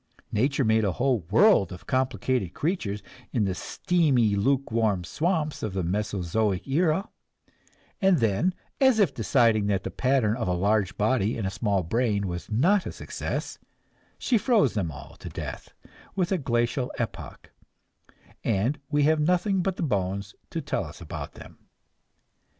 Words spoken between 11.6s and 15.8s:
brain was not a success, she froze them all to death